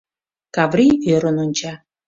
[0.55, 1.73] Каврий ӧрын онча.